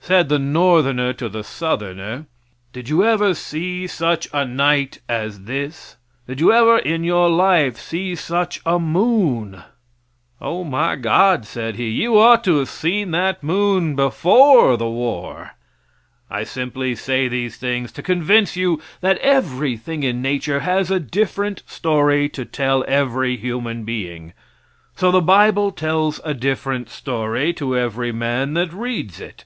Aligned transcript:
Said 0.00 0.28
the 0.28 0.38
Northerner 0.38 1.12
to 1.14 1.28
the 1.28 1.42
Southerner, 1.42 2.26
"Did 2.72 2.88
you 2.88 3.02
ever 3.04 3.34
see 3.34 3.88
such 3.88 4.28
a 4.32 4.44
night 4.46 5.00
as 5.08 5.46
this; 5.46 5.96
did 6.28 6.38
you 6.40 6.52
ever 6.52 6.78
in 6.78 7.02
your 7.02 7.28
life 7.28 7.76
see 7.76 8.14
such 8.14 8.60
a 8.64 8.78
moon?" 8.78 9.64
"Oh, 10.40 10.62
my 10.62 10.94
God," 10.94 11.44
said 11.44 11.74
he, 11.74 11.88
"you 11.88 12.16
ought 12.16 12.44
to 12.44 12.58
have 12.58 12.68
seen 12.68 13.10
that 13.10 13.42
moon 13.42 13.96
before 13.96 14.76
the 14.76 14.88
War!" 14.88 15.54
I 16.30 16.44
simply 16.44 16.94
say 16.94 17.26
these 17.26 17.56
things 17.56 17.90
to 17.90 18.00
convince 18.02 18.54
you 18.54 18.80
that 19.00 19.18
everything 19.18 20.04
in 20.04 20.22
nature 20.22 20.60
has 20.60 20.88
a 20.88 21.00
different 21.00 21.64
story 21.66 22.28
to 22.28 22.44
tell 22.44 22.84
every 22.86 23.36
human 23.36 23.82
being. 23.82 24.34
So 24.94 25.10
the 25.10 25.20
bible 25.20 25.72
tells 25.72 26.20
a 26.24 26.32
different 26.32 26.90
story 26.90 27.52
to 27.54 27.76
every 27.76 28.12
man 28.12 28.54
that 28.54 28.72
reads 28.72 29.18
it. 29.18 29.44